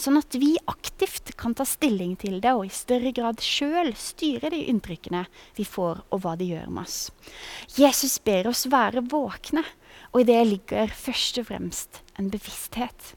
sånn 0.00 0.16
at 0.16 0.38
vi 0.40 0.54
aktivt 0.64 1.34
kan 1.36 1.52
ta 1.52 1.68
stilling 1.68 2.16
til 2.16 2.40
det 2.40 2.56
og 2.56 2.64
i 2.64 2.72
større 2.72 3.12
grad 3.12 3.44
sjøl 3.44 3.92
styre 4.00 4.48
de 4.54 4.62
inntrykkene 4.72 5.26
vi 5.60 5.68
får, 5.68 6.00
og 6.08 6.24
hva 6.24 6.38
de 6.40 6.54
gjør 6.54 6.72
med 6.72 6.86
oss. 6.88 7.12
Jesus 7.76 8.16
ber 8.24 8.48
oss 8.48 8.64
være 8.72 9.04
våkne, 9.12 9.66
og 10.16 10.22
i 10.24 10.28
det 10.32 10.40
ligger 10.48 10.88
først 10.88 11.44
og 11.44 11.50
fremst 11.52 12.00
en 12.16 12.32
bevissthet. 12.32 13.12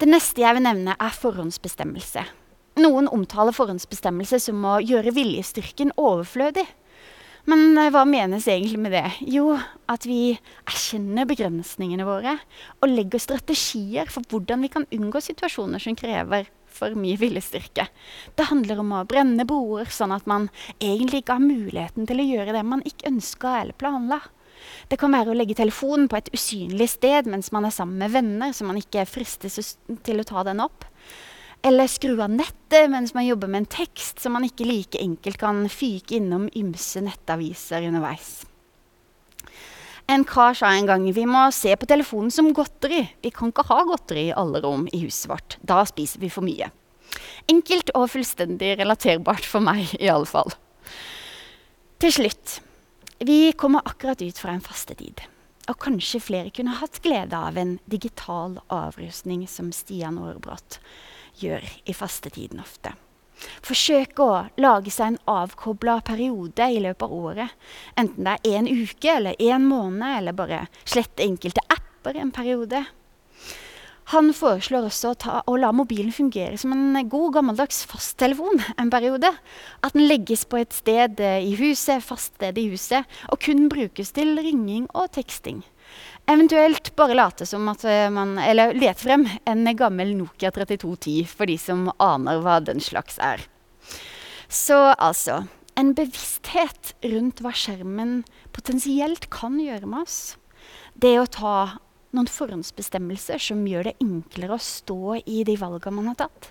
Det 0.00 0.08
neste 0.08 0.40
jeg 0.40 0.56
vil 0.56 0.64
nevne, 0.64 0.96
er 0.96 1.12
forhåndsbestemmelse. 1.12 2.24
Noen 2.78 3.08
omtaler 3.10 3.54
forhåndsbestemmelse 3.56 4.38
som 4.46 4.62
å 4.68 4.78
gjøre 4.84 5.14
viljestyrken 5.16 5.90
overflødig. 5.98 6.66
Men 7.50 7.78
eh, 7.80 7.90
hva 7.92 8.04
menes 8.06 8.46
egentlig 8.50 8.80
med 8.84 8.94
det? 8.94 9.06
Jo, 9.32 9.56
at 9.90 10.06
vi 10.06 10.36
erkjenner 10.68 11.28
begrensningene 11.28 12.06
våre 12.06 12.36
og 12.78 12.92
legger 12.92 13.22
strategier 13.22 14.10
for 14.12 14.26
hvordan 14.30 14.62
vi 14.64 14.72
kan 14.72 14.86
unngå 14.92 15.22
situasjoner 15.24 15.82
som 15.82 15.96
krever 15.98 16.50
for 16.70 16.94
mye 16.94 17.18
viljestyrke. 17.18 17.88
Det 18.38 18.48
handler 18.50 18.82
om 18.82 18.92
å 18.94 19.06
brenne 19.08 19.46
broer, 19.48 19.90
sånn 19.90 20.14
at 20.14 20.28
man 20.30 20.48
egentlig 20.78 21.24
ikke 21.24 21.40
har 21.40 21.48
muligheten 21.48 22.06
til 22.06 22.22
å 22.22 22.28
gjøre 22.28 22.54
det 22.54 22.66
man 22.66 22.84
ikke 22.86 23.10
ønska 23.10 23.56
eller 23.62 23.76
planla. 23.80 24.20
Det 24.92 24.98
kan 25.00 25.12
være 25.14 25.32
å 25.32 25.36
legge 25.36 25.56
telefonen 25.58 26.06
på 26.10 26.18
et 26.18 26.30
usynlig 26.36 26.90
sted 26.92 27.28
mens 27.30 27.50
man 27.54 27.66
er 27.66 27.74
sammen 27.74 27.98
med 28.02 28.12
venner, 28.14 28.52
så 28.52 28.68
man 28.68 28.78
ikke 28.78 29.08
fristes 29.08 29.74
til 30.04 30.20
å 30.20 30.28
ta 30.28 30.44
den 30.46 30.62
opp. 30.62 30.84
Eller 31.62 31.90
skru 31.92 32.14
av 32.22 32.30
nettet 32.32 32.88
mens 32.90 33.12
man 33.14 33.26
jobber 33.26 33.48
med 33.48 33.64
en 33.64 33.72
tekst, 33.74 34.20
som 34.20 34.32
man 34.32 34.46
ikke 34.46 34.64
like 34.64 35.00
enkelt 35.00 35.36
kan 35.40 35.66
fyke 35.68 36.16
innom 36.16 36.48
ymse 36.56 37.02
nettaviser 37.04 37.84
underveis. 37.90 38.46
En 40.10 40.24
kar 40.26 40.56
sa 40.58 40.72
en 40.74 40.88
gang 40.88 41.04
vi 41.14 41.26
må 41.28 41.42
se 41.54 41.74
på 41.76 41.86
telefonen 41.86 42.32
som 42.34 42.48
godteri. 42.56 43.04
Vi 43.22 43.30
kan 43.30 43.52
ikke 43.52 43.66
ha 43.68 43.82
godteri 43.86 44.30
i 44.30 44.34
alle 44.34 44.62
rom 44.64 44.88
i 44.90 45.04
huset 45.04 45.28
vårt. 45.30 45.58
Da 45.60 45.84
spiser 45.86 46.24
vi 46.24 46.32
for 46.32 46.46
mye. 46.46 46.70
Enkelt 47.50 47.92
og 47.94 48.08
fullstendig 48.10 48.72
relaterbart 48.80 49.46
for 49.46 49.62
meg, 49.62 49.92
i 50.00 50.10
alle 50.10 50.26
fall. 50.26 50.50
Til 52.00 52.16
slutt. 52.16 52.56
Vi 53.20 53.52
kommer 53.52 53.84
akkurat 53.84 54.22
ut 54.24 54.38
fra 54.40 54.56
en 54.56 54.64
fastetid. 54.64 55.20
Og 55.68 55.78
kanskje 55.78 56.22
flere 56.24 56.50
kunne 56.56 56.78
hatt 56.80 57.02
glede 57.04 57.36
av 57.36 57.58
en 57.60 57.76
digital 57.90 58.56
avrustning 58.72 59.44
som 59.46 59.70
Stian 59.76 60.18
Aarbrot 60.18 60.80
gjør 61.40 61.64
i 61.88 61.96
fastetiden 61.96 62.62
ofte. 62.62 62.94
Forsøk 63.64 64.20
å 64.20 64.30
lage 64.60 64.92
seg 64.92 65.14
en 65.14 65.20
avkobla 65.30 66.00
periode 66.04 66.66
i 66.68 66.80
løpet 66.84 67.06
av 67.06 67.16
året. 67.16 67.58
Enten 68.00 68.26
det 68.26 68.36
er 68.36 68.56
én 68.58 68.68
uke 68.68 69.14
eller 69.16 69.40
én 69.40 69.64
måned, 69.64 70.06
eller 70.18 70.36
bare 70.36 70.64
slette 70.84 71.24
enkelte 71.24 71.64
apper 71.72 72.20
en 72.20 72.32
periode. 72.34 72.84
Han 74.10 74.32
foreslår 74.34 74.88
også 74.88 75.12
å, 75.12 75.16
ta, 75.22 75.34
å, 75.46 75.54
la 75.60 75.70
mobilen 75.70 76.10
fungere 76.10 76.58
som 76.58 76.72
en 76.74 76.98
god, 77.08 77.28
gammeldags 77.36 77.84
fasttelefon 77.86 78.58
en 78.74 78.90
periode. 78.90 79.30
At 79.86 79.94
den 79.94 80.08
legges 80.10 80.42
på 80.50 80.58
et 80.58 80.74
sted 80.74 81.22
i 81.22 81.52
huset, 81.60 82.02
fast 82.02 82.34
sted 82.34 82.58
i 82.58 82.66
huset, 82.72 83.06
og 83.30 83.38
kun 83.44 83.68
brukes 83.70 84.10
til 84.16 84.34
ringing 84.42 84.88
og 84.98 85.12
teksting. 85.14 85.62
Eventuelt 86.30 86.92
bare 86.94 87.16
late 87.16 87.46
som 87.48 87.64
at 87.72 87.82
eh, 87.88 88.06
man 88.12 88.36
Eller 88.38 88.74
let 88.78 89.00
frem 89.02 89.24
en 89.50 89.66
gammel 89.76 90.12
Nokia 90.14 90.52
3210 90.54 91.24
for 91.26 91.50
de 91.50 91.56
som 91.58 91.88
aner 91.98 92.38
hva 92.44 92.60
den 92.62 92.78
slags 92.78 93.18
er. 93.18 93.42
Så 94.46 94.78
altså 94.94 95.44
En 95.74 95.90
bevissthet 95.98 96.92
rundt 97.02 97.42
hva 97.42 97.50
skjermen 97.56 98.20
potensielt 98.54 99.26
kan 99.32 99.58
gjøre 99.58 99.88
med 99.88 100.04
oss. 100.04 100.36
Det 100.94 101.16
å 101.18 101.26
ta 101.26 101.56
noen 102.14 102.30
forhåndsbestemmelser 102.30 103.40
som 103.42 103.66
gjør 103.66 103.88
det 103.88 103.96
enklere 104.02 104.58
å 104.58 104.62
stå 104.62 105.18
i 105.24 105.42
de 105.46 105.56
valgene 105.58 105.96
man 105.96 106.10
har 106.12 106.18
tatt. 106.26 106.50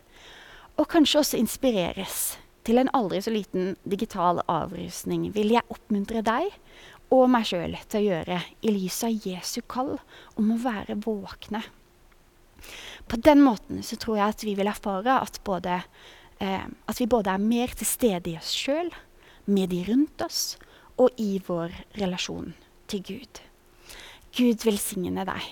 Og 0.80 0.88
kanskje 0.92 1.22
også 1.22 1.40
inspireres 1.40 2.22
til 2.68 2.82
en 2.82 2.92
aldri 2.96 3.22
så 3.22 3.32
liten 3.36 3.76
digital 3.88 4.42
avrusning, 4.50 5.30
vil 5.36 5.54
jeg 5.56 5.68
oppmuntre 5.72 6.24
deg 6.26 6.50
og 7.10 7.26
meg 7.32 7.48
sjøl 7.50 7.76
til 7.90 8.00
å 8.00 8.08
gjøre 8.08 8.40
i 8.62 8.74
lys 8.74 9.02
av 9.08 9.28
Jesu 9.28 9.62
kall 9.68 9.96
om 10.40 10.54
å 10.54 10.60
være 10.62 10.98
våkne. 11.02 11.64
På 13.10 13.18
den 13.18 13.42
måten 13.42 13.82
så 13.86 13.98
tror 13.98 14.20
jeg 14.20 14.36
at 14.36 14.46
vi 14.46 14.56
vil 14.60 14.70
erfare 14.70 15.20
at, 15.24 15.40
både, 15.48 15.82
eh, 16.38 16.66
at 16.66 17.00
vi 17.02 17.10
både 17.10 17.34
er 17.34 17.42
mer 17.42 17.74
til 17.74 17.90
stede 17.90 18.34
i 18.34 18.38
oss 18.38 18.52
sjøl, 18.54 18.92
med 19.50 19.72
de 19.74 19.82
rundt 19.88 20.22
oss, 20.22 20.60
og 21.00 21.16
i 21.18 21.40
vår 21.48 21.74
relasjon 21.98 22.54
til 22.92 23.02
Gud. 23.08 23.42
Gud 24.36 24.66
velsigne 24.68 25.26
deg. 25.26 25.48